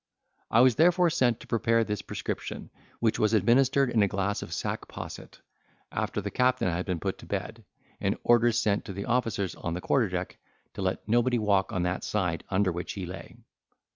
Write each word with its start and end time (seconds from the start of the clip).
I 0.49 0.61
was 0.61 0.73
therefore 0.77 1.11
sent 1.11 1.41
to 1.41 1.45
prepare 1.45 1.83
this 1.83 2.01
prescription, 2.01 2.71
which 3.01 3.19
was 3.19 3.35
administered 3.35 3.91
in 3.91 4.01
a 4.01 4.07
glass 4.07 4.41
of 4.41 4.51
sack 4.51 4.87
posset, 4.87 5.39
after 5.91 6.19
the 6.21 6.31
captain 6.31 6.69
had 6.71 6.87
been 6.87 6.99
put 6.99 7.19
to 7.19 7.27
bed, 7.27 7.63
and 7.99 8.17
orders 8.23 8.57
sent 8.59 8.83
to 8.85 8.93
the 8.93 9.05
officers 9.05 9.53
on 9.53 9.75
the 9.75 9.79
quarter 9.81 10.09
deck, 10.09 10.39
to 10.73 10.81
let 10.81 11.07
nobody 11.07 11.37
walk 11.37 11.71
on 11.71 11.83
that 11.83 12.03
side 12.03 12.43
under 12.49 12.71
which 12.71 12.93
he 12.93 13.05
lay. 13.05 13.37